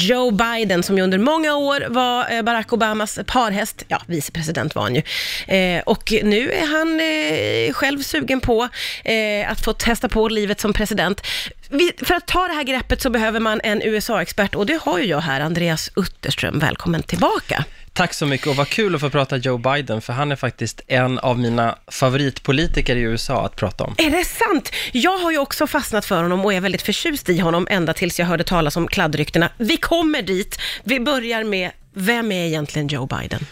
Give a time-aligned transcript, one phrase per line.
[0.00, 4.82] Joe Biden som ju under många år var eh, Barack Obamas parhäst, ja, vicepresident var
[4.82, 5.02] han ju.
[5.46, 8.68] Eh, och nu är han eh, själv sugen på
[9.04, 11.26] eh, att få testa på livet som president.
[11.70, 14.98] Vi, för att ta det här greppet så behöver man en USA-expert och det har
[14.98, 16.58] ju jag här, Andreas Utterström.
[16.58, 17.64] Välkommen tillbaka.
[17.96, 20.80] Tack så mycket och vad kul att få prata Joe Biden, för han är faktiskt
[20.86, 23.94] en av mina favoritpolitiker i USA att prata om.
[23.98, 24.72] Är det sant?
[24.92, 28.18] Jag har ju också fastnat för honom och är väldigt förtjust i honom ända tills
[28.18, 29.50] jag hörde talas om kladdryktena.
[29.58, 30.58] Vi kommer dit.
[30.84, 33.46] Vi börjar med, vem är egentligen Joe Biden?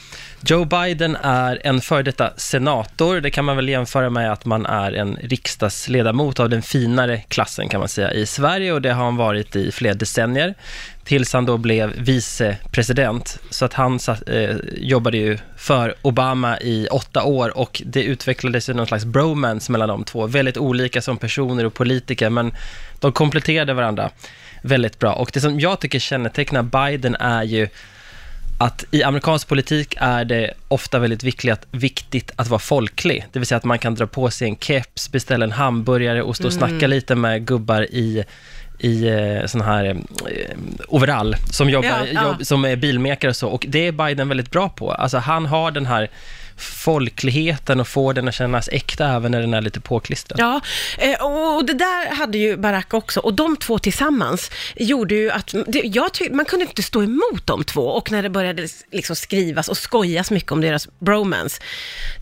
[0.46, 3.20] Joe Biden är en före detta senator.
[3.20, 7.68] Det kan man väl jämföra med att man är en riksdagsledamot av den finare klassen
[7.68, 10.54] kan man säga i Sverige och det har han varit i flera decennier
[11.04, 13.38] tills han då blev vicepresident.
[13.50, 18.74] Så att han eh, jobbade ju för Obama i åtta år och det utvecklades ju
[18.74, 20.26] någon slags bromance mellan de två.
[20.26, 22.52] Väldigt olika som personer och politiker, men
[23.00, 24.10] de kompletterade varandra
[24.62, 25.12] väldigt bra.
[25.12, 27.68] Och det som jag tycker kännetecknar Biden är ju
[28.58, 31.22] att i amerikansk politik är det ofta väldigt
[31.70, 33.26] viktigt, att vara folklig.
[33.32, 36.36] Det vill säga att man kan dra på sig en keps, beställa en hamburgare och
[36.36, 36.90] stå och snacka mm.
[36.90, 38.24] lite med gubbar i
[38.78, 39.96] i eh, sån här eh,
[40.88, 42.22] overall, som, jobbar, ja, ja.
[42.22, 43.48] Jobb, som är bilmekare och så.
[43.48, 44.92] Och det är Biden väldigt bra på.
[44.92, 46.10] Alltså han har den här
[46.56, 50.40] folkligheten och får den att kännas äkta även när den är lite påklistrad.
[50.40, 50.60] Ja,
[50.98, 55.54] eh, och det där hade ju Barack också och de två tillsammans gjorde ju att,
[55.84, 59.68] jag tyckte, man kunde inte stå emot de två och när det började liksom skrivas
[59.68, 61.62] och skojas mycket om deras bromance,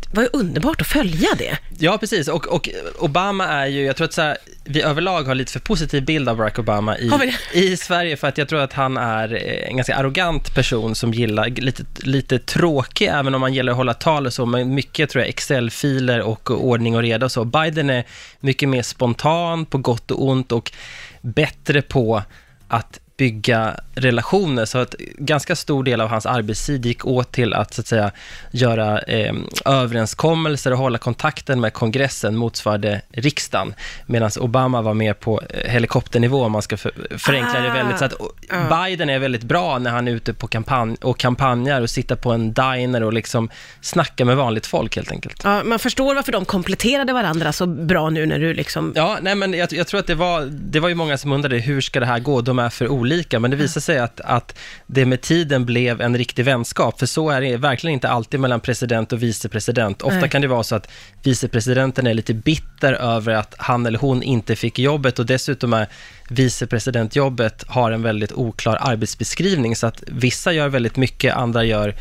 [0.00, 1.58] det var ju underbart att följa det.
[1.78, 2.28] Ja, precis.
[2.28, 5.60] Och, och Obama är ju, jag tror att så här, vi överlag har lite för
[5.60, 7.10] positiv bild av Barack Obama i,
[7.52, 9.34] i Sverige, för att jag tror att han är
[9.68, 13.94] en ganska arrogant person som gillar, lite, lite tråkig, även om han gillar att hålla
[13.94, 17.44] tal och så, men mycket tror jag Excel-filer och ordning och reda och så.
[17.44, 18.04] Biden är
[18.40, 20.72] mycket mer spontan, på gott och ont och
[21.20, 22.22] bättre på
[22.68, 27.74] att bygga relationer, så att ganska stor del av hans arbetstid gick åt till att,
[27.74, 28.10] så att säga,
[28.50, 33.74] göra eh, överenskommelser och hålla kontakten med kongressen motsvarande riksdagen,
[34.06, 37.98] medan Obama var mer på eh, helikopternivå, om man ska för, förenkla det väldigt.
[37.98, 38.14] Så att
[38.50, 38.86] ah.
[38.86, 42.32] Biden är väldigt bra när han är ute på kampanj och kampanjar och sitter på
[42.32, 43.50] en diner och liksom
[43.80, 45.40] snackar med vanligt folk helt enkelt.
[45.44, 48.92] Ja, man förstår varför de kompletterade varandra så bra nu när du liksom...
[48.96, 51.56] Ja, nej men jag, jag tror att det var, det var ju många som undrade,
[51.58, 52.40] hur ska det här gå?
[52.40, 56.16] De är för olika, men det visar sig att, att det med tiden blev en
[56.16, 60.02] riktig vänskap, för så är det verkligen inte alltid mellan president och vicepresident.
[60.02, 60.30] Ofta Nej.
[60.30, 60.90] kan det vara så att
[61.22, 65.88] vicepresidenten är lite bitter över att han eller hon inte fick jobbet och dessutom är
[66.28, 71.94] vicepresidentjobbet har en väldigt oklar arbetsbeskrivning, så att vissa gör väldigt mycket, andra gör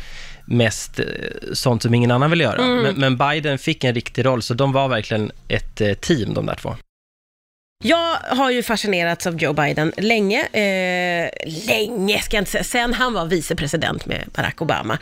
[0.44, 1.06] mest eh,
[1.52, 2.62] sånt som ingen annan vill göra.
[2.62, 2.82] Mm.
[2.82, 6.46] Men, men, Biden fick en riktig roll, så de var verkligen ett eh, team, de
[6.46, 6.76] där två.
[7.84, 10.40] Jag har ju fascinerats av Joe Biden länge.
[10.46, 11.30] Eh,
[11.66, 14.98] länge ska jag inte säga, sen han var vicepresident med Barack Obama.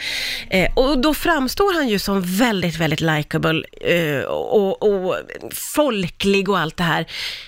[0.51, 5.17] Eh, och då framstår han ju som väldigt, väldigt likable eh, och, och,
[5.51, 7.07] folklig och allt det här.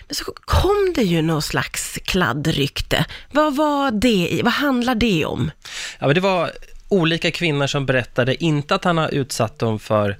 [0.08, 3.04] Men så kom det ju någon slags kladdrykte.
[3.30, 5.50] Vad var det Vad handlar det om?
[5.98, 6.50] Ja, men det var
[6.88, 10.16] olika kvinnor som berättade, inte att han har utsatt dem för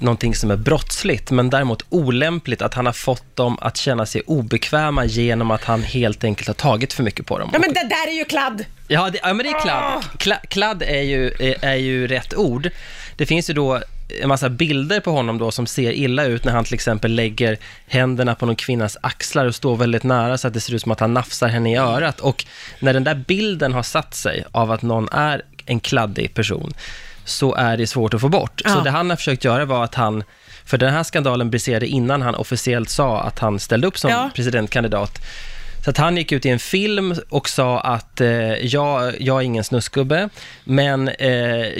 [0.00, 4.22] någonting som är brottsligt, men däremot olämpligt att han har fått dem att känna sig
[4.26, 7.50] obekväma genom att han helt enkelt har tagit för mycket på dem.
[7.52, 8.64] Ja, men det där är ju kladd!
[8.88, 9.82] Ja, det, ja men det är kladd.
[9.82, 10.02] Ah!
[10.18, 12.70] Kla, kladd är ju, är, är ju rätt ord.
[13.16, 13.80] Det finns ju då
[14.22, 17.58] en massa bilder på honom då som ser illa ut när han till exempel lägger
[17.86, 20.92] händerna på någon kvinnas axlar och står väldigt nära så att det ser ut som
[20.92, 22.20] att han nafsar henne i örat.
[22.20, 22.44] Och
[22.80, 26.74] när den där bilden har satt sig av att någon är en kladdig person,
[27.24, 28.60] så är det svårt att få bort.
[28.64, 28.70] Ja.
[28.70, 30.24] Så det han har försökt göra var att han,
[30.64, 34.30] för den här skandalen briserade innan han officiellt sa att han ställde upp som ja.
[34.34, 35.22] presidentkandidat,
[35.84, 38.28] så att han gick ut i en film och sa att eh,
[38.66, 40.28] jag, jag är ingen snusgubbe,
[40.64, 41.30] men eh,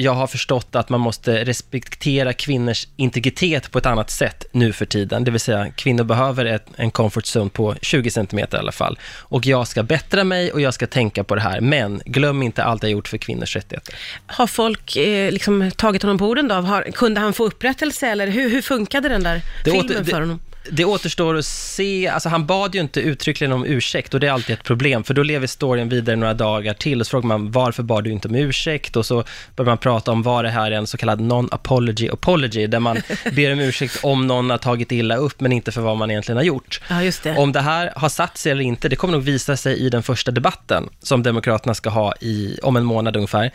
[0.03, 4.87] jag har förstått att man måste respektera kvinnors integritet på ett annat sätt nu för
[4.87, 5.25] tiden.
[5.25, 8.99] Det vill säga, kvinnor behöver ett, en comfort zone på 20 cm i alla fall.
[9.19, 12.65] Och jag ska bättra mig och jag ska tänka på det här, men glöm inte
[12.65, 13.95] allt jag gjort för kvinnors rättigheter.
[14.27, 16.55] Har folk eh, liksom tagit honom på orden då?
[16.55, 20.21] Har, kunde han få upprättelse eller hur, hur funkade den där det filmen åter, för
[20.21, 20.41] honom?
[20.71, 24.33] Det återstår att se, alltså han bad ju inte uttryckligen om ursäkt och det är
[24.33, 27.51] alltid ett problem, för då lever storyn vidare några dagar till och så frågar man
[27.51, 29.25] varför bad du inte om ursäkt och så
[29.57, 32.97] börjar man prata om vad det här är en så kallad non-apology apology, där man
[33.33, 36.37] ber om ursäkt om någon har tagit illa upp, men inte för vad man egentligen
[36.37, 36.81] har gjort.
[36.89, 37.37] Ja, det.
[37.37, 40.03] Om det här har satt sig eller inte, det kommer nog visa sig i den
[40.03, 43.51] första debatten som Demokraterna ska ha i, om en månad ungefär.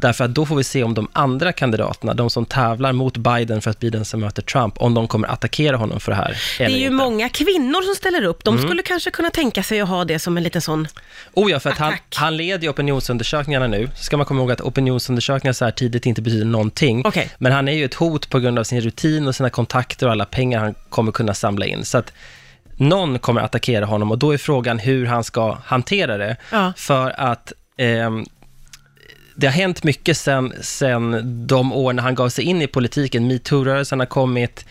[0.00, 3.62] Därför att då får vi se om de andra kandidaterna, de som tävlar mot Biden
[3.62, 6.36] för att bli den som möter Trump, om de kommer attackera honom för det här.
[6.58, 6.90] Det är ju inte.
[6.90, 8.44] många kvinnor som ställer upp.
[8.44, 8.66] De Mm.
[8.68, 10.88] skulle kanske kunna tänka sig att ha det som en liten sån...
[11.32, 12.14] Oh ja, för att han, Attack.
[12.16, 13.90] han leder ju opinionsundersökningarna nu.
[13.96, 17.02] Så ska man komma ihåg att opinionsundersökningar så här tidigt inte betyder någonting.
[17.06, 17.30] Okej.
[17.38, 20.12] Men han är ju ett hot på grund av sin rutin och sina kontakter och
[20.12, 21.84] alla pengar han kommer kunna samla in.
[21.84, 22.12] Så att
[22.76, 26.36] någon kommer attackera honom och då är frågan hur han ska hantera det.
[26.52, 26.72] Ja.
[26.76, 28.24] För att ehm,
[29.38, 33.30] det har hänt mycket sen, sen de år när han gav sig in i politiken.
[33.30, 34.64] Metoo-rörelsen har kommit,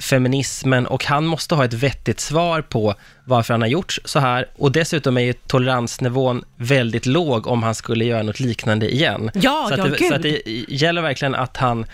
[0.00, 2.94] feminismen och han måste ha ett vettigt svar på
[3.24, 4.46] varför han har gjort så här.
[4.56, 9.30] Och dessutom är ju toleransnivån väldigt låg om han skulle göra något liknande igen.
[9.34, 10.08] Ja, så att ja, det, gud.
[10.08, 11.86] så att det gäller verkligen att han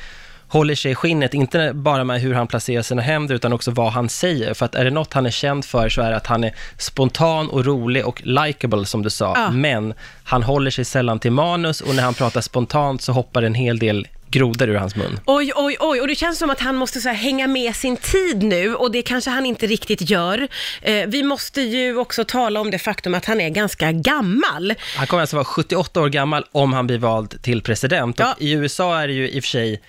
[0.55, 3.93] håller sig i skinnet, inte bara med hur han placerar sina händer, utan också vad
[3.93, 4.55] han säger.
[4.55, 6.55] För att är det något han är känd för så är det att han är
[6.79, 9.33] spontan och rolig och likable, som du sa.
[9.37, 9.51] Ja.
[9.51, 13.55] Men han håller sig sällan till manus och när han pratar spontant så hoppar en
[13.55, 15.21] hel del grodor ur hans mun.
[15.27, 17.97] Oj, oj, oj, och det känns som att han måste så här, hänga med sin
[17.97, 20.49] tid nu och det kanske han inte riktigt gör.
[20.83, 24.75] Eh, vi måste ju också tala om det faktum att han är ganska gammal.
[24.97, 28.19] Han kommer alltså vara 78 år gammal om han blir vald till president.
[28.19, 28.33] Ja.
[28.33, 29.81] Och I USA är det ju i och för sig,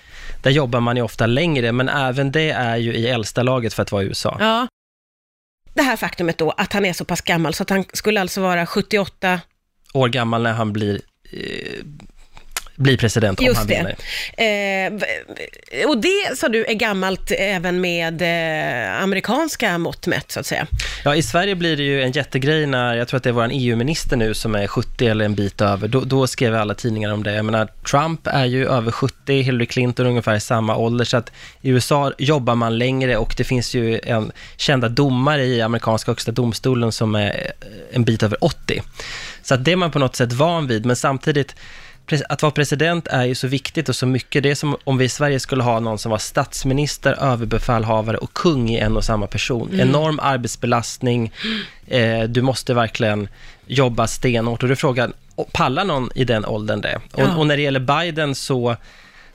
[0.42, 3.82] där jobbar man ju ofta längre, men även det är ju i äldsta laget för
[3.82, 4.36] att vara i USA.
[4.40, 4.68] Ja.
[5.74, 8.40] Det här faktumet då, att han är så pass gammal så att han skulle alltså
[8.40, 9.40] vara 78
[9.94, 11.00] År gammal när han blir,
[11.32, 11.84] eh,
[12.76, 13.74] blir president om Just han det.
[13.74, 13.96] vinner.
[14.86, 20.40] Eh, v- och det, sa du, är gammalt även med eh, amerikanska mått mätt, så
[20.40, 20.66] att säga.
[21.04, 23.48] Ja, i Sverige blir det ju en jättegrej när, jag tror att det är vår
[23.52, 27.22] EU-minister nu som är 70 eller en bit över, då, då skrev alla tidningar om
[27.22, 27.32] det.
[27.34, 31.32] Jag menar, Trump är ju över 70, Hillary Clinton ungefär i samma ålder, så att
[31.62, 36.32] i USA jobbar man längre och det finns ju en kända domare i amerikanska högsta
[36.32, 37.52] domstolen som är
[37.92, 38.82] en bit över 80.
[39.42, 41.54] Så att det är man på något sätt van vid, men samtidigt,
[42.28, 44.42] att vara president är ju så viktigt och så mycket.
[44.42, 48.32] Det är som om vi i Sverige skulle ha någon som var statsminister, överbefälhavare och
[48.32, 49.80] kung i en och samma person.
[49.80, 51.32] Enorm arbetsbelastning,
[51.86, 53.28] eh, du måste verkligen
[53.66, 54.62] jobba stenhårt.
[54.62, 57.00] Och du frågar, och pallar någon i den åldern det?
[57.12, 57.36] Och, Ja.
[57.36, 58.76] och när det gäller Biden så,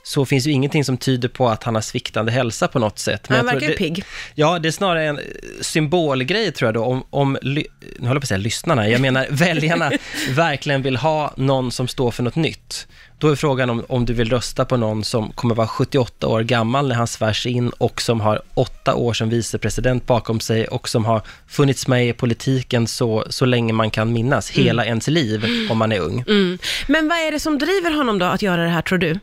[0.02, 3.26] så finns ju ingenting som tyder på att han har sviktande hälsa på något sätt.
[3.28, 4.04] Han jag tror verkar ju pigg.
[4.34, 5.20] Ja, det är snarare en
[5.60, 7.64] symbolgrej tror jag då, om, om nu
[7.98, 9.92] håller jag på att säga lyssnarna, jag menar väljarna
[10.30, 12.86] verkligen vill ha någon som står för något nytt.
[13.18, 16.42] Då är frågan om, om du vill rösta på någon som kommer vara 78 år
[16.42, 20.88] gammal när han svärs in och som har åtta år som vicepresident bakom sig och
[20.88, 25.44] som har funnits med i politiken så, så länge man kan minnas, hela ens liv
[25.70, 26.24] om man är ung.
[26.28, 26.58] Mm.
[26.86, 29.18] Men vad är det som driver honom då att göra det här, tror du?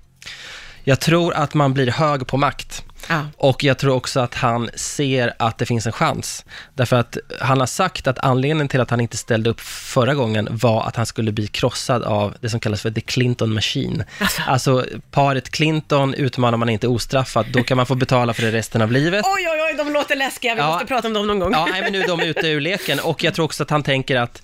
[0.83, 2.83] Jag tror att man blir hög på makt.
[3.09, 3.25] Ja.
[3.37, 6.45] Och jag tror också att han ser att det finns en chans.
[6.75, 10.47] Därför att han har sagt att anledningen till att han inte ställde upp förra gången
[10.51, 14.03] var att han skulle bli krossad av det som kallas för the Clinton machine.
[14.19, 14.41] Alltså.
[14.47, 18.81] Alltså, paret Clinton utmanar man inte ostraffat, då kan man få betala för det resten
[18.81, 19.25] av livet.
[19.25, 20.55] Oj, oj, oj, de låter läskiga.
[20.55, 20.67] Vi Ja.
[20.71, 21.51] måste prata om dem någon gång.
[21.53, 23.83] Ja, nej, men nu är de ute ur leken och jag tror också att han
[23.83, 24.41] tänker att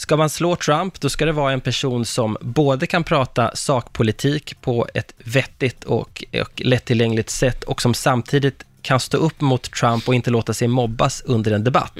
[0.00, 4.60] ska man slå Trump, då ska det vara en person som både kan prata sakpolitik
[4.60, 10.08] på ett vettigt och, och lättillgängligt sätt och som samtidigt kan stå upp mot Trump
[10.08, 11.92] och inte låta sig mobbas under en debatt.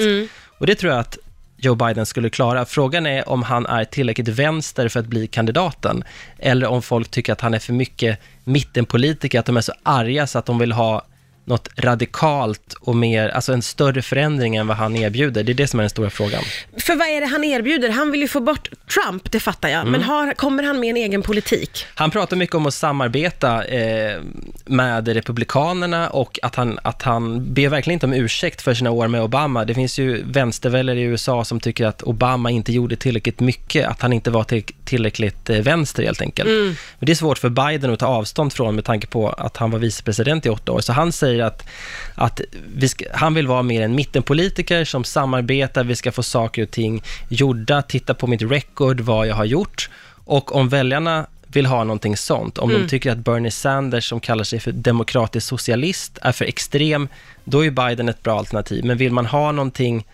[0.59, 1.19] Och det tror jag att
[1.57, 2.65] Joe Biden skulle klara.
[2.65, 6.05] Frågan är om han är tillräckligt vänster för att bli kandidaten,
[6.39, 10.27] eller om folk tycker att han är för mycket mittenpolitiker, att de är så arga
[10.27, 11.03] så att de vill ha
[11.51, 15.43] något radikalt och mer, alltså en större förändring än vad han erbjuder.
[15.43, 16.43] Det är det som är den stora frågan.
[16.77, 17.89] För vad är det han erbjuder?
[17.89, 19.81] Han vill ju få bort Trump, det fattar jag.
[19.81, 19.93] Mm.
[19.93, 21.87] Men har, kommer han med en egen politik?
[21.95, 24.21] Han pratar mycket om att samarbeta eh,
[24.65, 29.09] med Republikanerna och att han, att han ber verkligen inte om ursäkt för sina år
[29.09, 29.65] med Obama.
[29.65, 34.03] Det finns ju vänsterväljare i USA som tycker att Obama inte gjorde tillräckligt mycket, att
[34.03, 36.49] han inte var till, tillräckligt eh, vänster helt enkelt.
[36.49, 39.71] Men det är svårt för Biden att ta avstånd från med tanke på att han
[39.71, 40.81] var vicepresident i åtta år.
[40.81, 41.69] Så han säger att,
[42.15, 42.41] att
[42.89, 47.03] ska, han vill vara mer en mittenpolitiker som samarbetar, vi ska få saker och ting
[47.29, 49.91] gjorda, titta på mitt record, vad jag har gjort.
[50.25, 54.45] Och om väljarna vill ha någonting sånt, om de tycker att Bernie Sanders, som kallar
[54.45, 57.09] sig för demokratisk socialist, är för extrem,
[57.45, 58.85] då är Biden ett bra alternativ.
[58.85, 60.07] Men vill man ha någonting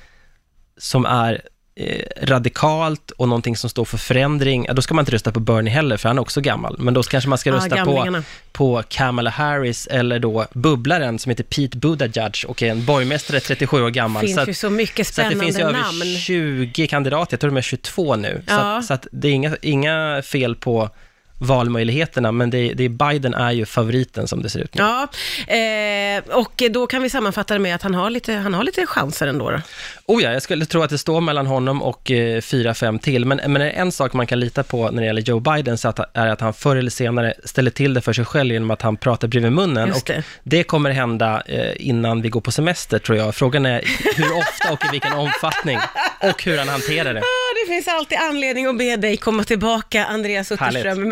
[0.79, 1.43] som är
[2.23, 5.97] radikalt och någonting som står för förändring, då ska man inte rösta på Bernie heller,
[5.97, 6.77] för han är också gammal.
[6.79, 8.23] Men då kanske man ska rösta på, gamlingarna.
[8.53, 13.83] på Kamala Harris eller då bubblaren som heter Pete Buttigieg och är en borgmästare 37
[13.83, 14.21] år gammal.
[14.23, 16.17] Det finns Så att- ju så mycket så att det spännande finns ju över namn.
[16.19, 18.43] 20 kandidater, jag tror de är 22 nu.
[18.47, 18.77] Så, Ja.
[18.79, 20.91] att, så att det är inga, inga fel på
[21.39, 24.83] valmöjligheterna, men det, det, Biden är ju favoriten som det ser ut nu.
[24.83, 25.09] Ja,
[25.55, 28.87] eh, och då kan vi sammanfatta det med att han har lite, han har lite
[28.87, 29.51] chanser ändå.
[29.51, 29.61] Då.
[30.07, 33.25] Oh ja, jag skulle tro att det står mellan honom och eh, fyra, fem till,
[33.25, 36.17] men, men en sak man kan lita på när det gäller Joe Biden så att,
[36.17, 38.97] är att han förr eller senare ställer till det för sig själv genom att han
[38.97, 39.89] pratar bredvid munnen.
[39.89, 40.19] Just det.
[40.19, 43.35] Och det kommer hända eh, innan vi går på semester, tror jag.
[43.35, 43.83] Frågan är
[44.17, 45.79] hur ofta och i vilken omfattning
[46.21, 47.23] och hur han hanterar det.
[47.67, 51.05] Det finns alltid anledning att be dig komma tillbaka, Andreas Utterström.